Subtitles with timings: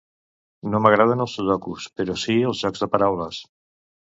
[0.71, 3.45] No m'agraden els sudokus, però sí els jocs de paraules.